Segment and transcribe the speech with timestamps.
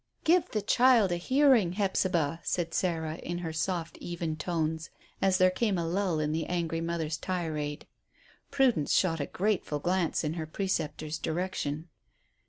[0.23, 4.89] "Give the child a hearing, Hephzibah," said Sarah, in her soft even tones,
[5.21, 7.85] as there came a lull in the angry mother's tirade.
[8.49, 11.87] Prudence shot a grateful glance in her preceptor's direction.